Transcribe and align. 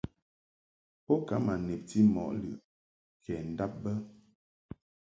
Bo 1.05 1.15
ka 1.27 1.35
ma 1.45 1.53
nebti 1.67 1.99
mɔ 2.13 2.23
lɨʼ 2.41 2.59
kɛ 3.23 3.35
ndab 3.51 3.73
bə. 3.83 3.91